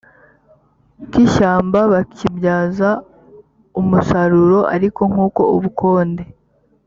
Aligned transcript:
k 1.09 1.11
ishyamba 1.23 1.79
bakibyaza 1.93 2.89
umusaruro 3.79 4.59
ariko 4.75 5.01
nk 5.11 5.17
uko 5.27 5.41
ubukonde 5.55 6.23